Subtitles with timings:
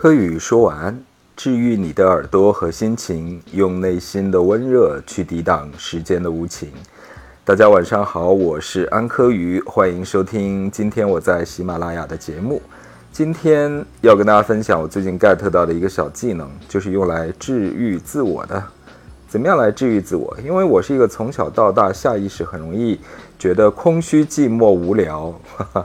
[0.00, 0.96] 柯宇说晚安，
[1.34, 6.70] 治愈你的耳朵和心情，用内心的温热去抵挡时间的无情。
[7.44, 12.62] 大家晚上好，我是安柯宇，欢迎收听今天我在喜马拉雅的节目。
[13.10, 18.62] 今天要跟大家分享我最近 get 到的一个小技能，就是用来治愈自我的。
[19.28, 20.32] 怎么样来治愈自我？
[20.44, 23.00] 因为我是一个从小到大下意识很容易
[23.36, 25.34] 觉得空虚、寂寞、无聊。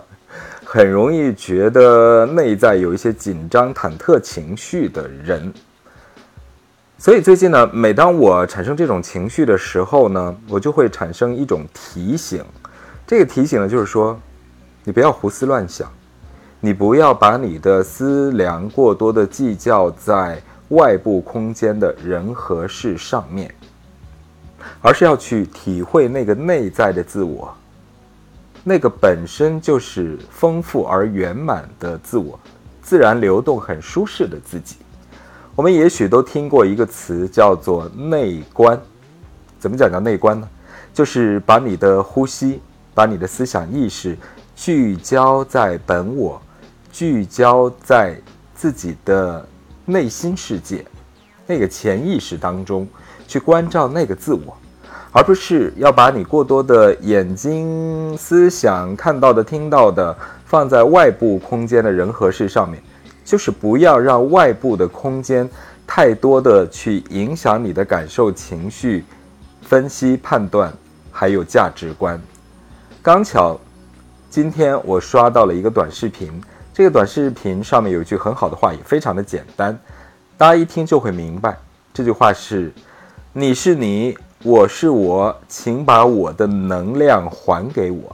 [0.74, 5.54] 很容易觉得内在有一些紧张、忐忑情绪的人，
[6.98, 12.44] 所以最近呢，每当我产生这种情绪的时候呢，我就会产生一种提醒。
[13.06, 14.20] 这个提醒呢，就是说，
[14.84, 15.88] 你不要胡思乱想，
[16.60, 23.54] 你不要把你的思量过多的计较在外部空间的人和事上面，
[24.82, 27.56] 而是要去体会那个内在的自我。
[28.64, 32.40] 那个本身就是丰富而圆满的自我，
[32.82, 34.78] 自然流动、很舒适的自己。
[35.54, 38.80] 我们也许都听过一个词，叫做内观。
[39.60, 40.48] 怎么讲叫内观呢？
[40.94, 42.62] 就是把你的呼吸、
[42.94, 44.18] 把你的思想意识
[44.56, 46.42] 聚焦在本我，
[46.92, 48.16] 聚焦在
[48.56, 49.46] 自己的
[49.86, 50.86] 内心世界、
[51.46, 52.88] 那个潜意识当中，
[53.28, 54.56] 去关照那个自我。
[55.16, 62.82] 而不是要把你过多的眼睛、思想看到的、听到的放在外部空间的人和事上面，
[63.24, 65.48] 就是不要让外部的空间
[65.86, 69.06] 太多的去影响你的感受、情绪、
[69.62, 70.74] 分析、判断，
[71.12, 72.20] 还有价值观。
[73.04, 73.60] 刚巧，
[74.32, 76.42] 今天我刷到了一个短视频，
[76.74, 79.78] 这个短视频上面有一句很好的话，也非常的简单，
[80.40, 81.56] 大家一听就会明白。
[81.94, 82.74] 这句话是
[83.32, 88.14] ：“你是你。”我是我，请把我的能量还给我。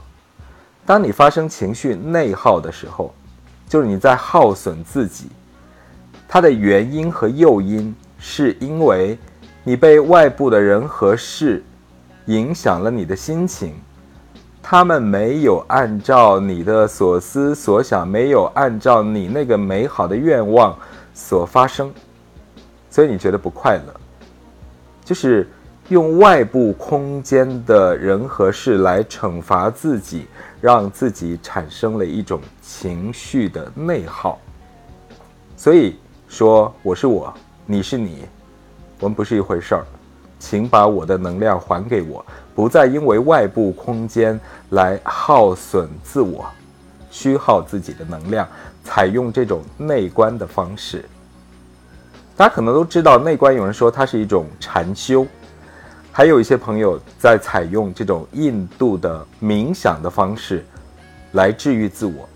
[0.86, 3.12] 当你发生情绪内耗的时候，
[3.68, 5.26] 就是你在耗损自己。
[6.28, 9.18] 它的原因和诱因，是因为
[9.64, 11.64] 你被外部的人和事
[12.26, 13.74] 影响了你的心情，
[14.62, 20.78] 他们没有按照你的所思所想，没有按照你那个美好的愿望
[21.12, 21.92] 所发生，
[22.88, 24.00] 所以你觉得不快乐，
[25.04, 25.48] 就是。
[25.90, 30.26] 用外部空间的人和事来惩罚自己，
[30.60, 34.38] 让自己产生了一种情绪的内耗。
[35.56, 35.96] 所以
[36.28, 37.34] 说，我是我，
[37.66, 38.24] 你是你，
[39.00, 39.84] 我们不是一回事儿。
[40.38, 42.24] 请把我的能量还给我，
[42.54, 46.46] 不再因为外部空间来耗损自我，
[47.10, 48.46] 虚耗自己的能量。
[48.84, 51.04] 采用这种内观的方式，
[52.36, 55.26] 大家可能都知道，内观有人说它是一种禅修。
[56.20, 60.62] 还有一些朋友在采用这种印度的冥想的方式
[61.32, 62.28] 来治愈自我，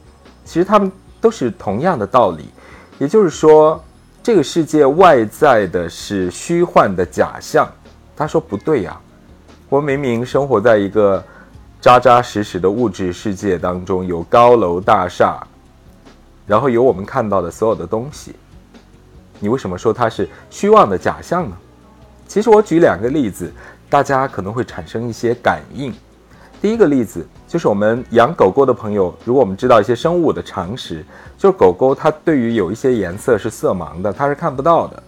[0.42, 0.90] 其实他们
[1.20, 2.48] 都是同样的道理，
[2.98, 3.78] 也就是说，
[4.22, 7.70] 这个世界外在的是虚幻的假象。
[8.16, 8.98] 他说不对呀，
[9.68, 11.22] 我明明生活在一个
[11.78, 15.46] 扎扎实实的物质世界当中，有高楼大厦，
[16.46, 18.34] 然后有我们看到的所有的东西，
[19.40, 21.56] 你为什么说它是虚妄的假象呢？
[22.26, 23.52] 其实我举两个例子，
[23.94, 25.94] 大家可能会产生一些感应。
[26.60, 31.04] 第一个例子就是我们养狗狗的朋友，如果我们知道一些生物的常识，
[31.38, 35.00] 就是狗狗它对于有一些颜色是色盲的，它是看不到的。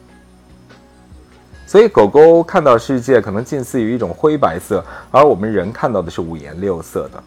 [1.67, 7.21] 所以狗狗看到世界可能近似于一种灰白色，而我们人看到的是五颜六色的。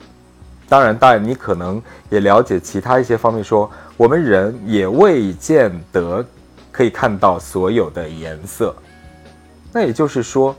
[0.69, 6.25] 当然，当然你可能也了解其他一些方面，说我们人也未见得
[6.72, 8.74] 可以看到所有的颜色。
[9.74, 10.56] 那也就是说，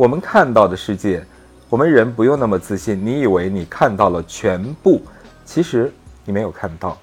[0.00, 1.22] 我们看到的世界，
[1.68, 2.98] 我们人不用那么自信。
[3.04, 5.02] 你以为你看到了全部，
[5.44, 5.92] 其实
[6.24, 6.96] 你没有看到，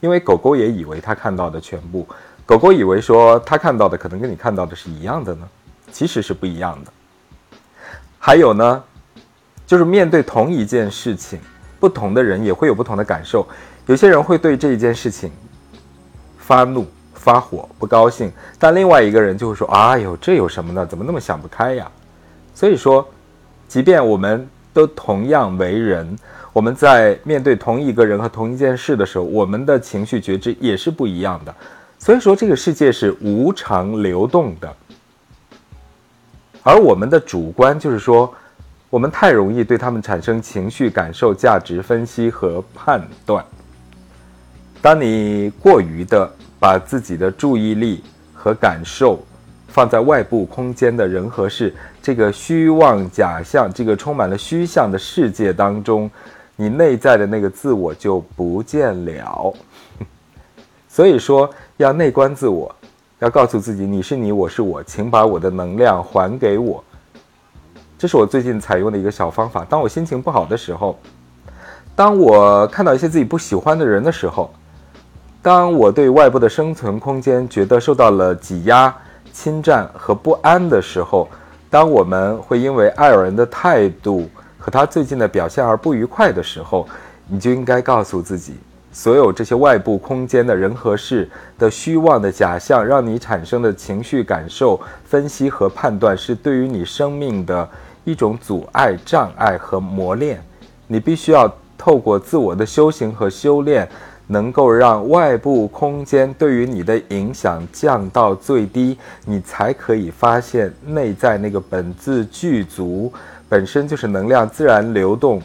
[0.00, 2.04] 因为狗狗也以为它看到的全部。
[2.44, 5.48] 狗狗以为说它看到的可能跟你看到的是一样的呢，
[5.92, 6.92] 其实是不一样的。
[8.18, 8.82] 还有呢，
[9.64, 11.38] 就是面对同一件事情，
[11.78, 13.46] 不同的人也会有不同的感受。
[13.86, 15.30] 有些人会对这一件事情
[16.38, 16.88] 发怒。
[17.14, 20.84] 发火不高兴，但另外一个人就会说：“哎呦，这有什么呢？
[20.84, 21.88] 怎么那么想不开呀？”
[22.54, 23.06] 所以说，
[23.66, 26.16] 即便我们都同样为人，
[26.52, 31.54] 我们在面对同一个人和同一件事的时候，我们的情绪觉知也是不一样的。
[31.98, 34.76] 所以说，这个世界是无常流动的，
[36.62, 38.32] 而我们的主观就是说，
[38.90, 43.44] 我们太容易对他们产生情绪、感受、价值分析和判断。
[44.80, 46.30] 当你过于的。
[46.62, 49.18] 把自己的注意力和感受
[49.72, 56.10] 放在外部空间的人和事这个虚妄假象、这个充满了虚像的世界当中，
[56.56, 59.52] 你内在的那个自我就不见了。
[60.88, 61.48] 所以说
[61.78, 62.72] 要内观自我，
[63.18, 66.84] 要告诉自己你是你，我是我，请把我的能量还给我。
[67.98, 69.64] 这是我最近采用的一个小方法。
[69.64, 70.98] 当我心情不好的时候，
[71.96, 74.52] 当我看到一些自己不喜欢的人的时候，
[75.40, 78.94] 当我对外部的生存空间觉得受到了挤压、
[79.32, 81.28] 侵占和不安的时候，
[81.70, 86.86] 当我们会因为爱尔兰的态度和他最近的表现而不愉快的时候，
[87.26, 88.54] 你就应该告诉自己，
[88.92, 97.68] 所有这些外部空间的人和事的虚妄的假象，让你产生的情绪感受、分析和判断，是对于你生命的。
[98.04, 100.42] 一种阻碍、障碍和磨练，
[100.88, 101.48] 你必须要
[101.78, 103.88] 透过自我的修行和修炼，
[104.26, 113.12] 能够让外部空间对于你的影响降到最低，你才可以发现内在那个本自具足、
[113.48, 115.42] 本身就是能量自然流动、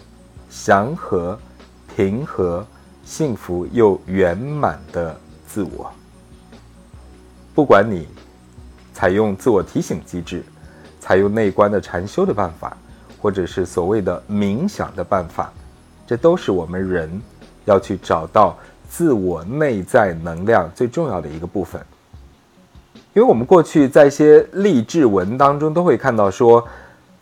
[0.49, 1.37] 祥和、
[1.95, 2.65] 平和、
[3.03, 5.15] 幸福又圆满的
[5.47, 5.91] 自我。
[7.53, 8.07] 不管你
[8.93, 10.43] 采用自我提醒机制。
[10.99, 12.75] 采用内观的禅修的办法，
[13.21, 15.53] 或者是所谓的冥想的办法，
[16.05, 17.09] 这都是我们人
[17.67, 18.57] 要去找到
[18.89, 21.79] 自我内在能量最重要的一个部分。
[23.13, 26.67] 因为我们过去在一些励志文当中都会看到说，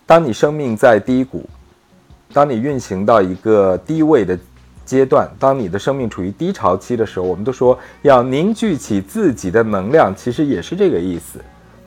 [0.06, 1.44] 当你生命在低谷，
[2.34, 4.38] 当你运行到一个低位的
[4.86, 11.40] 阶段，当你的生命处于低潮期的时候，我们都说要凝聚起自己的能量，其实也是这个意思。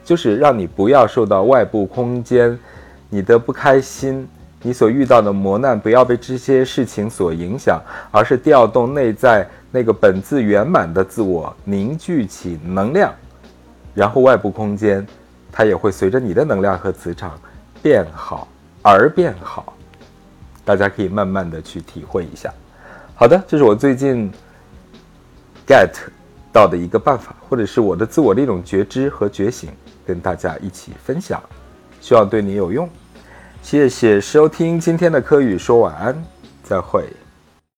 [0.05, 2.59] 就是让你不要受到外部空间，
[3.11, 4.27] 你的不开心，
[4.63, 13.13] 你所遇到的磨难，不要被这些事情所影响，而是调动内在那个本自圆满的自我，凝聚起能量，
[13.95, 15.07] 然后外部空间，
[15.53, 17.39] 它也会随着你的能量和磁场
[17.83, 18.49] 变好
[18.83, 19.75] 而变好。
[20.65, 22.53] 大家可以慢慢的去体会一下。
[23.15, 24.31] 好的，这是我最近
[25.67, 25.91] get
[26.53, 29.71] 到的一个办法，或者是我的自我的一种觉知和觉醒。
[30.07, 31.39] 跟大家一起分享，
[32.01, 32.89] 希望对你有用。
[33.63, 36.25] 谢谢收听今天的科宇，说晚安，
[36.63, 37.05] 再会。